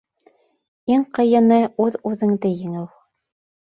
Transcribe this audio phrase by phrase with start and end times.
[0.95, 2.93] Иң ҡыйыны— үҙ-үҙеңде еңеү.